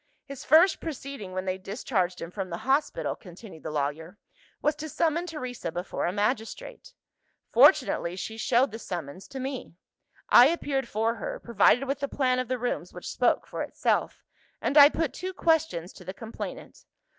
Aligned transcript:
"His 0.25 0.43
first 0.43 0.81
proceeding 0.81 1.31
when 1.33 1.45
they 1.45 1.59
discharged 1.59 2.19
him 2.23 2.31
from 2.31 2.49
the 2.49 2.57
hospital," 2.65 3.15
continued 3.15 3.61
the 3.61 3.69
lawyer, 3.69 4.17
"was 4.59 4.73
to 4.77 4.89
summon 4.89 5.27
Teresa 5.27 5.71
before 5.71 6.07
a 6.07 6.11
magistrate. 6.11 6.95
Fortunately 7.51 8.15
she 8.15 8.35
showed 8.35 8.71
the 8.71 8.79
summons 8.79 9.27
to 9.27 9.39
me. 9.39 9.75
I 10.27 10.47
appeared 10.47 10.87
for 10.87 11.13
her, 11.17 11.39
provided 11.39 11.83
with 11.87 12.01
a 12.01 12.07
plan 12.07 12.39
of 12.39 12.47
the 12.47 12.57
rooms 12.57 12.91
which 12.91 13.09
spoke 13.11 13.45
for 13.45 13.61
itself; 13.61 14.23
and 14.59 14.75
I 14.75 14.89
put 14.89 15.13
two 15.13 15.33
questions 15.35 15.93
to 15.93 16.03
the 16.03 16.15
complainant. 16.15 16.83